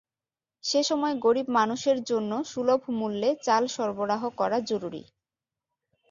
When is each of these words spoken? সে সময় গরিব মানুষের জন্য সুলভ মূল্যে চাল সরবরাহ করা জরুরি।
সে 0.63 0.81
সময় 0.83 1.15
গরিব 1.17 1.47
মানুষের 1.51 1.97
জন্য 2.03 2.31
সুলভ 2.43 2.81
মূল্যে 2.99 3.29
চাল 3.45 3.63
সরবরাহ 3.75 4.21
করা 4.39 4.57
জরুরি। 4.69 5.01